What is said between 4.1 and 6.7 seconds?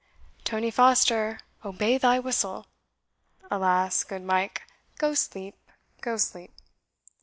Mike, go sleep go sleep."